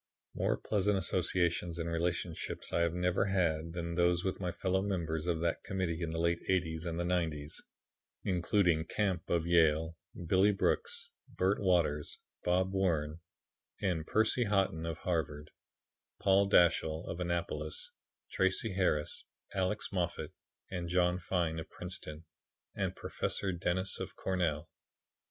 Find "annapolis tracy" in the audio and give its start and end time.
17.19-18.73